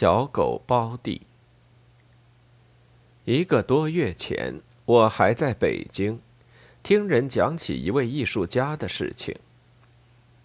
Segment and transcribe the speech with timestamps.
[0.00, 1.22] 小狗包地。
[3.24, 6.20] 一个多月前，我还在北京，
[6.84, 9.34] 听人讲起一位艺术家的事情。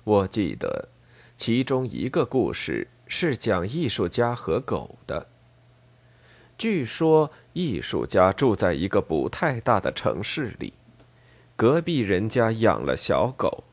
[0.04, 0.90] 我记得，
[1.38, 5.28] 其中一个故事是讲艺术家和狗的。
[6.58, 10.74] 据说，艺术家住在一个不太大的城市里，
[11.56, 13.64] 隔壁人家养了小狗，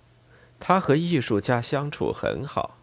[0.59, 2.77] 他和艺术家相处很好，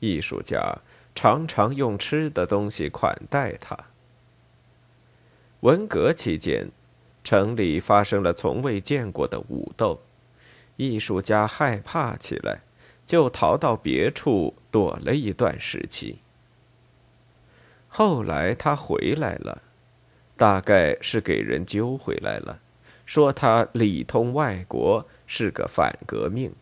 [0.00, 0.78] 艺术家。
[1.16, 3.76] 常常用吃的东西款待他。
[5.60, 6.70] 文革期间，
[7.24, 10.02] 城里发生了从未见过的武斗，
[10.76, 12.60] 艺术家害怕起来，
[13.06, 16.18] 就逃到别处躲了一段时期。
[17.88, 19.62] 后来他回来了，
[20.36, 22.60] 大概是给人揪回来了，
[23.06, 26.54] 说他里通外国，是个反革命，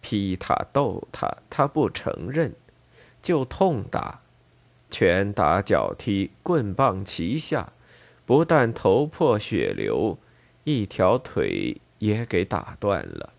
[0.00, 2.54] 批他斗他，他不承认。
[3.22, 4.20] 就痛打，
[4.90, 7.72] 拳打脚踢，棍棒齐下，
[8.26, 10.18] 不但头破血流，
[10.64, 13.32] 一条腿也给打断了。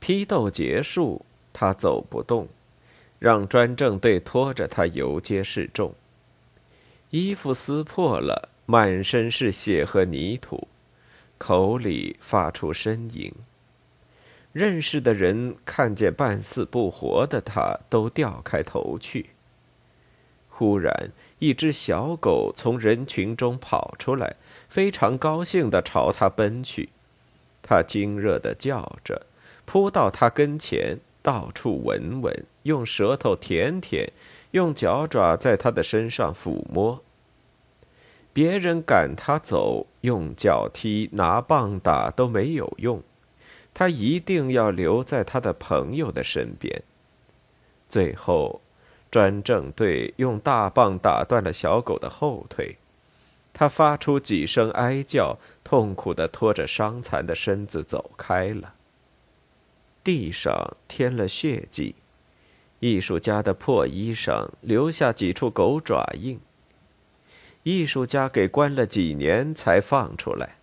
[0.00, 2.48] 批斗结束，他走不动，
[3.18, 5.94] 让专政队拖着他游街示众。
[7.10, 10.68] 衣服撕破了，满身是血和泥土，
[11.38, 13.32] 口里发出呻吟。
[14.52, 19.30] 认识的人看见半死不活的他，都掉开头去。
[20.48, 24.36] 忽然，一只小狗从人群中跑出来，
[24.68, 26.88] 非常高兴地朝他奔去。
[27.62, 29.26] 他惊热地叫着，
[29.64, 34.10] 扑到他跟前，到处闻闻，用舌头舔舔，
[34.52, 37.02] 用脚爪在他的身上抚摸。
[38.32, 43.02] 别人赶他走，用脚踢、拿棒打都没有用。
[43.78, 46.82] 他一定要留在他的朋友的身边。
[47.88, 48.60] 最后，
[49.08, 52.76] 专政队用大棒打断了小狗的后腿，
[53.52, 58.74] 他发出几声哀叫，痛苦地拖着伤残的身子走开了。
[60.02, 61.94] 地上添了血迹，
[62.80, 66.40] 艺术家的破衣裳留下几处狗爪印。
[67.62, 70.57] 艺术家给关了几年才放出来。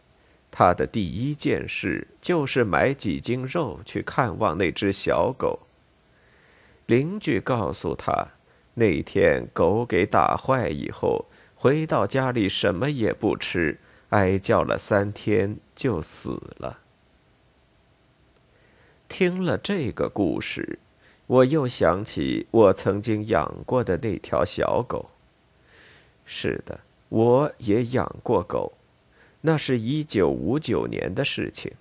[0.58, 5.60] 他的第一件事就是买几斤肉去看望那只小狗。
[6.86, 8.30] 邻居告诉他，
[8.76, 13.78] 那天狗给打坏以后，回到家里什么也不吃，
[14.12, 16.80] 哀叫了三天就死了。
[19.10, 20.80] 听了这个故事，
[21.28, 25.10] 我又想起我曾经养过的那条小狗。
[26.24, 26.80] 是的，
[27.10, 28.75] 我也养过狗。
[29.48, 31.72] 那是一九五九年的事情。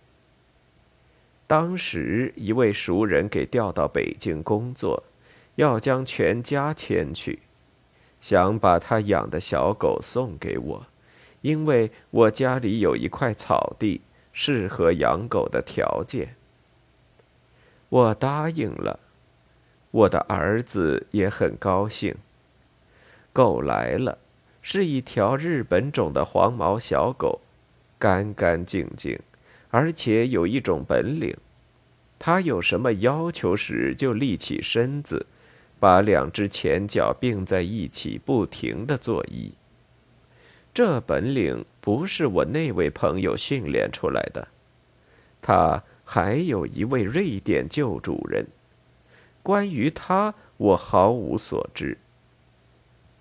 [1.47, 5.03] 当时一位熟人给调到北京工作，
[5.55, 7.39] 要将全家迁去，
[8.21, 10.87] 想把他养的小狗送给我，
[11.41, 14.03] 因为我家里有一块草地，
[14.35, 16.37] 适合养狗的条件。
[17.89, 19.01] 我答应了，
[19.91, 22.15] 我的儿子也很高兴。
[23.33, 24.19] 狗来了，
[24.61, 27.41] 是一条日本种的黄毛小狗。
[27.99, 29.19] 干干净净，
[29.71, 31.37] 而且有一种本领，
[32.19, 35.27] 他有什么要求时就立起身子，
[35.81, 39.53] 把两只前脚并在一起，不停的作揖。
[40.73, 44.49] 这本领不是我那位朋友训练出来的，
[45.41, 48.47] 他还有一位瑞典旧主人，
[49.43, 51.97] 关于他我毫无所知。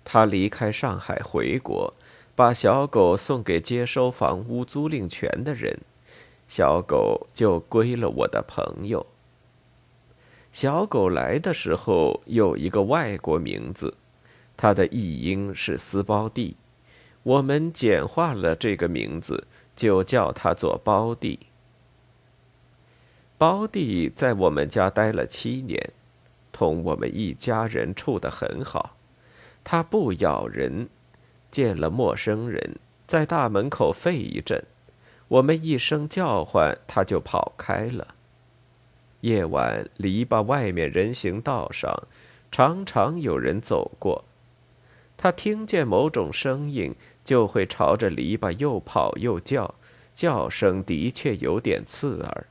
[0.04, 1.94] 他离开上海回国。
[2.36, 5.78] 把小狗送给接收房屋租赁权的人，
[6.48, 9.06] 小狗就归了我的朋友。
[10.52, 13.96] 小狗来的时候有一个外国名字，
[14.56, 16.56] 它的译音是斯包蒂，
[17.22, 19.46] 我们简化了这个名字，
[19.76, 21.38] 就叫它做包蒂。
[23.38, 25.92] 包蒂在我们家待了七年，
[26.52, 28.96] 同我们一家人处得很好，
[29.62, 30.88] 它不咬人。
[31.54, 32.74] 见了陌生人，
[33.06, 34.64] 在大门口吠一阵，
[35.28, 38.08] 我们一声叫唤，他就跑开了。
[39.20, 42.08] 夜晚篱笆外面人行道上，
[42.50, 44.24] 常常有人走过，
[45.16, 46.92] 他听见某种声音，
[47.24, 49.76] 就会朝着篱笆又跑又叫，
[50.12, 52.46] 叫声的确有点刺耳，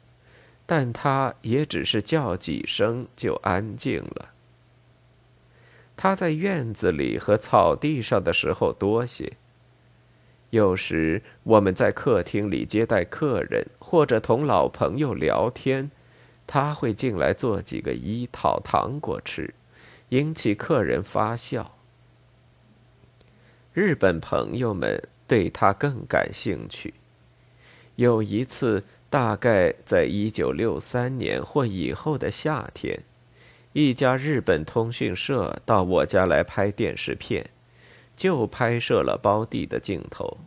[0.65, 4.32] 但他也只是叫几声就安静了。
[5.95, 9.33] 他在院子里和草地上的时候多些。
[10.49, 15.89] 有时我们在客厅里接待客人，或者同老朋友聊天，
[16.45, 19.53] 他会进来做几个揖，讨糖果吃，
[20.09, 21.77] 引起客人发笑。
[23.73, 26.93] 日本朋友们对他更感兴趣。
[27.95, 33.01] 有一次，大概在一九六三年或以后的夏天，
[33.73, 37.49] 一家日本通讯社到我家来拍电视片，
[38.15, 40.37] 就拍摄了包蒂的镜头。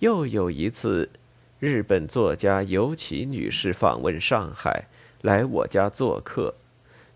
[0.00, 1.10] 又有一次，
[1.58, 4.88] 日本作家尤其女士访问上海，
[5.22, 6.54] 来我家做客，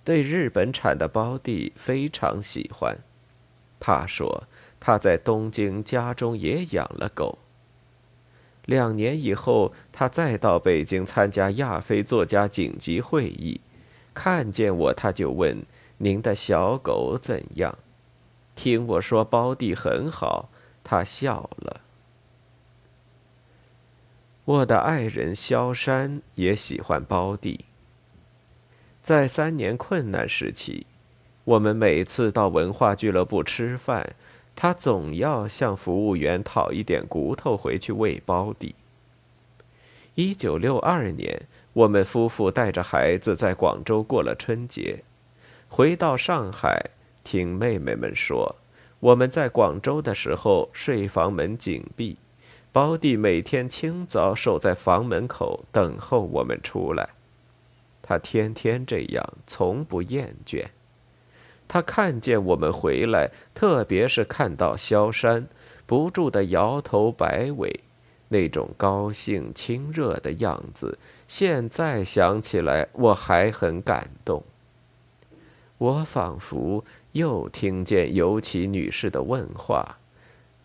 [0.04, 2.98] 对日本产的包蒂非常喜欢。
[3.80, 4.44] 他说。
[4.84, 7.38] 他在东京家中也养了狗。
[8.64, 13.60] 两年以后，他再到北京参加亚非作家紧急会议，
[14.14, 15.64] 看见我，他就问
[15.98, 17.78] ：“您的小狗怎样？”
[18.54, 20.50] 听我说包弟很好，
[20.84, 21.80] 他笑了。
[24.44, 27.64] 我的爱人萧山也喜欢包弟。
[29.02, 30.86] 在三年困难时期，
[31.44, 34.14] 我们每次到文化俱乐部吃饭。
[34.54, 38.74] 他总要向服务员讨一点骨头回去喂包弟。
[40.14, 45.02] 一九六二年，我们夫妇带着孩子在广州过了春节，
[45.68, 46.90] 回到上海，
[47.24, 48.56] 听妹妹们说，
[49.00, 52.18] 我们在广州的时候睡房门紧闭，
[52.70, 57.08] 包弟每天清早守在房门口等候我们出来，
[58.02, 60.66] 他天天这样，从不厌倦。
[61.66, 65.48] 他看见我们回来，特别是看到萧山，
[65.86, 67.80] 不住的摇头摆尾，
[68.32, 70.98] 那种高兴亲热的样子，
[71.28, 74.42] 现在想起来我还很感动。
[75.76, 79.98] 我仿佛又听见尤其女士的问话：“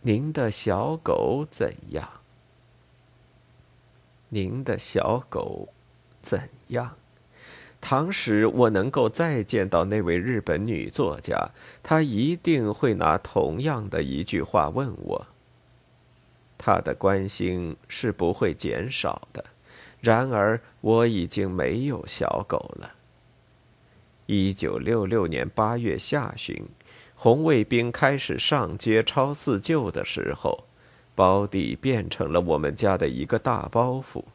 [0.01, 2.07] 您的小狗怎样？
[4.29, 5.69] 您的小狗
[6.21, 6.95] 怎样？”
[7.79, 11.51] 倘使我能够再见到那位日本女作家，
[11.83, 15.27] 她一定会拿同样的一句话问我。
[16.67, 19.45] 他的关心是不会减少的。
[20.01, 22.91] 然而，我已经没有小狗了。
[24.25, 26.67] 一九六六年八月下旬，
[27.15, 30.65] 红卫兵开始上街抄四旧的时候，
[31.15, 34.25] 包弟变成了我们家的一个大包袱。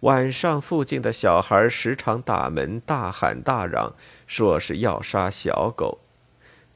[0.00, 3.94] 晚上，附近的小孩时常打门、大喊大嚷，
[4.26, 6.00] 说是要杀小狗。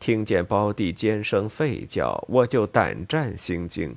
[0.01, 3.95] 听见包弟尖声吠叫，我就胆战心惊，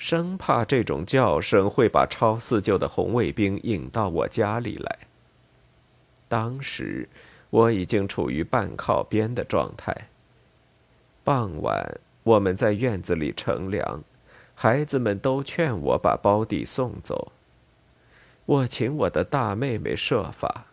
[0.00, 4.98] 生怕这种叫声会把超四旧的红卫兵引到我家里来。
[6.26, 7.06] 当时
[7.50, 9.94] 我已经处于半靠边的状态。
[11.22, 14.02] 傍晚，我们在院子里乘凉，
[14.54, 17.30] 孩子们都劝我把包弟送走。
[18.46, 20.64] 我请我的大妹妹设法，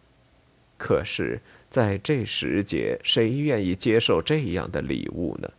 [0.77, 5.49] 可是，在这时节，谁愿意接受这样的礼物呢？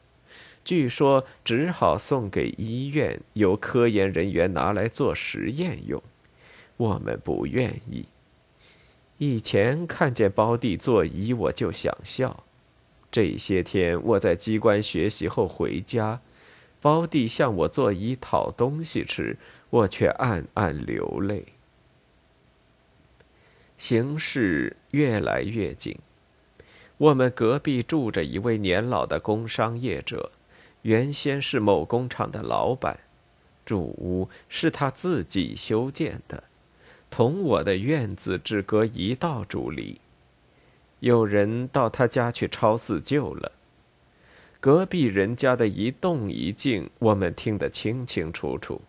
[0.69, 6.03] 据说只好送给医院，由科研人员拿来做实验用。
[6.77, 8.05] 我们不愿意。
[9.17, 12.45] 以前看见包弟做揖，我就想笑。
[13.11, 16.21] 这些天我在机关学习后回家，
[16.83, 19.39] 包弟向我做揖讨东西吃，
[19.71, 21.47] 我却暗暗流泪。
[23.79, 25.99] 形势越来越紧。
[26.99, 30.31] 我们隔壁住着一位年老的工商业者，
[30.89, 33.01] 原先是某工厂的老板，
[33.67, 36.45] 住屋是他自己修建的，
[37.11, 40.01] 同我的院子只隔一道竹篱。
[41.01, 43.53] 有人到他家去抄四旧了，
[44.61, 48.81] 隔壁人家的一动一静，我们听得清清楚楚，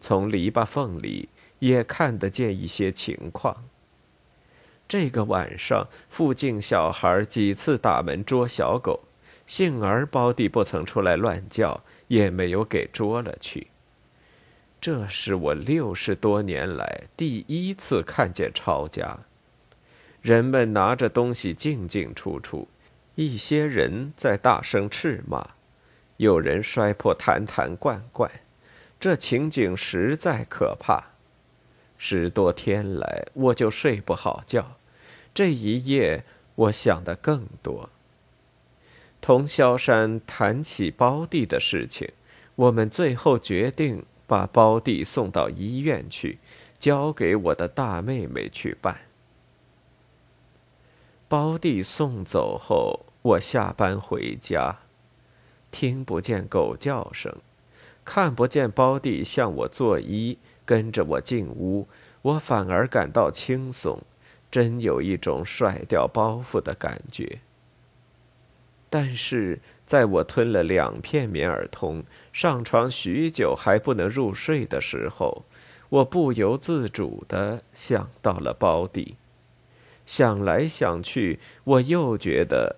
[0.00, 3.64] 从篱笆缝里也看得见一些情况。
[4.86, 9.00] 这个晚上，附近小孩几次打门捉小狗，
[9.48, 13.68] 幸而包弟不曾出来乱叫，也没有给捉了去。
[14.78, 19.18] 这是我六十多年来第一次看见抄家。
[20.20, 22.68] 人们拿着东西进进出出，
[23.14, 25.54] 一些人在大声斥骂，
[26.18, 28.30] 有人摔破坛坛罐罐，
[29.00, 31.02] 这情景实在可怕。
[31.96, 34.76] 十多天来，我就睡不好觉。
[35.32, 36.22] 这一夜，
[36.54, 37.88] 我想的更多。
[39.20, 42.10] 同萧山谈起胞弟的事情，
[42.54, 46.38] 我们最后决定把胞弟送到医院去，
[46.78, 49.00] 交给我的大妹妹去办。
[51.28, 54.76] 胞弟送走后，我下班回家，
[55.70, 57.36] 听不见狗叫声，
[58.04, 61.86] 看不见胞弟向我作揖，跟着我进屋，
[62.22, 64.00] 我反而感到轻松。
[64.50, 67.40] 真有一种甩掉包袱的感觉。
[68.90, 75.44] 但是在我吞了两片棉耳通，上床许久还不能入睡的时候，
[75.88, 79.16] 我不由自主地想到了包弟。
[80.06, 82.76] 想来想去，我又觉得，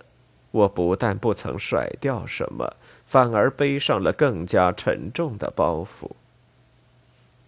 [0.50, 2.74] 我不但不曾甩掉什么，
[3.06, 6.10] 反而背上了更加沉重的包袱。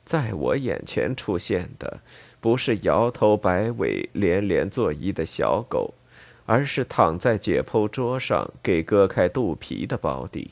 [0.05, 2.01] 在我眼前出现的，
[2.41, 5.95] 不是摇头摆尾、连连作揖的小狗，
[6.47, 10.51] 而是躺在解剖桌上给割开肚皮的胞弟。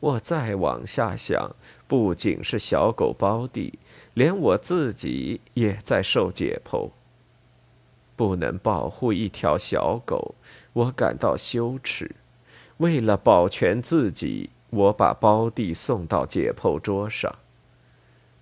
[0.00, 1.54] 我再往下想，
[1.86, 3.78] 不仅是小狗胞弟，
[4.14, 6.90] 连我自己也在受解剖。
[8.16, 10.34] 不能保护一条小狗，
[10.72, 12.10] 我感到羞耻。
[12.78, 17.34] 为了保全自己，我把胞弟送到解剖桌上。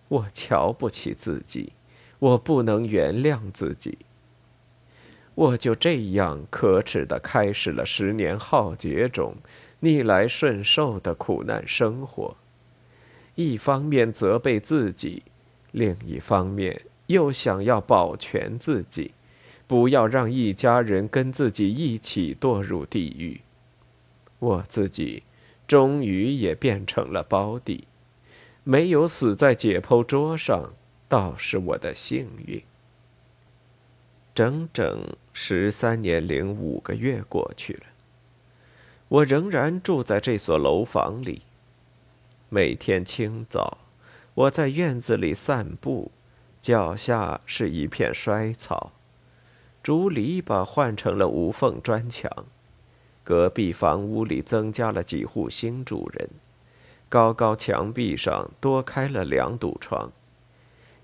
[0.09, 1.73] 我瞧不起自己，
[2.21, 3.99] 我不能原谅自己。
[5.39, 9.37] 我就这样可耻的开始了十年浩劫中
[9.79, 12.37] 逆来顺受的苦难生活。
[13.37, 15.23] 一方面责备自己，
[15.71, 19.13] 另一方面又想要保全自己。
[19.69, 23.41] 不要让一家人跟自己一起堕入地狱。
[24.41, 25.23] 我自己
[25.69, 27.87] 终于也变成了胞弟，
[28.65, 30.73] 没有死在解剖桌上，
[31.07, 32.61] 倒是我的幸运。
[34.35, 37.83] 整整十三年零五个月过去了，
[39.07, 41.43] 我仍然住在这所楼房里。
[42.49, 43.79] 每天清早，
[44.35, 46.11] 我在院子里散步，
[46.61, 48.91] 脚下是一片衰草。
[49.81, 52.29] 竹篱笆换成了无缝砖墙，
[53.23, 56.29] 隔壁房屋里增加了几户新主人，
[57.09, 60.11] 高高墙壁上多开了两堵窗，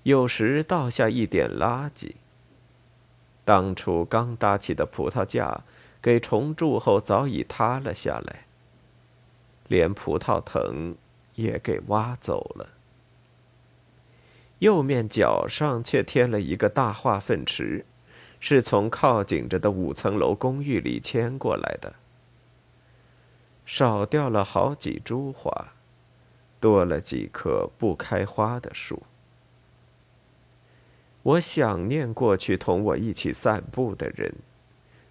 [0.03, 2.17] 有时倒下一点垃圾。
[3.45, 5.63] 当初刚搭起的葡萄架，
[6.01, 8.47] 给重蛀后早已塌了下来，
[9.69, 10.97] 连葡萄藤
[11.35, 12.71] 也给挖走了。
[14.61, 17.85] 右面角上却添了一个大化粪池。
[18.47, 21.95] 是从靠紧着的五层楼公寓里迁过来的。
[23.65, 25.73] 少掉了好几株花，
[26.61, 29.03] 多了几棵不开花的树。
[31.25, 34.35] 我想念过去同我一起散步的人，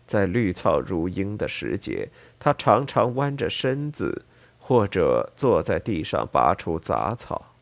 [0.06, 4.24] 在绿草如茵的时节，他常常弯着身子，
[4.60, 7.54] 或者坐在地上拔除杂草。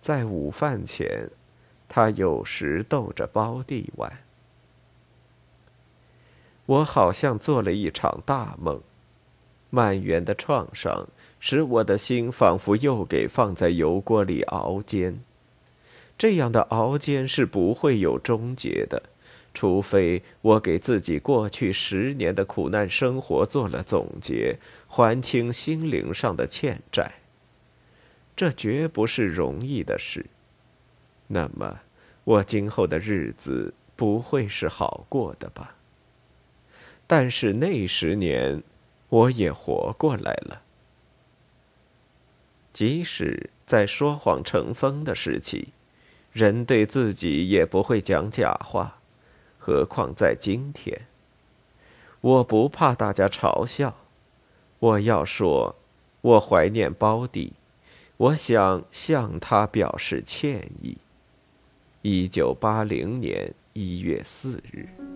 [0.00, 1.28] 在午饭前，
[1.88, 4.10] 他有时逗着包地玩。
[6.64, 8.80] 我好像做了一场大梦，
[9.68, 11.06] 蔓延的创伤
[11.38, 15.20] 使我的心仿佛又给放在油锅里熬煎。
[16.16, 19.02] 这样的熬煎是不会有终结的，
[19.52, 27.14] 除非我给自己过去十年的苦难生活做了总结，还清心灵上的欠债。
[28.36, 30.26] 这绝不是容易的事。
[31.26, 31.80] 那么，
[32.24, 35.76] 我今后的日子不会是好过的吧？
[37.06, 38.62] 但是那十年，
[39.08, 40.62] 我也活过来了。
[42.72, 45.68] 即使在说谎成风的时期，
[46.32, 48.98] 人对自己也不会讲假话，
[49.58, 51.02] 何况在今天。
[52.22, 53.94] 我不怕大家嘲笑，
[54.78, 55.76] 我要说，
[56.22, 57.52] 我怀念胞弟，
[58.16, 60.96] 我想向他表示歉意。
[62.00, 65.11] 一九八零年一月四日。